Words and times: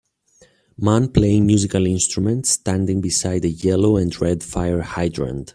Man 0.79 1.09
playing 1.09 1.45
musical 1.45 1.85
instrument 1.85 2.47
standing 2.47 3.01
beside 3.01 3.45
a 3.45 3.49
yellow 3.49 3.97
and 3.97 4.19
red 4.19 4.41
fire 4.43 4.81
hydrant 4.81 5.49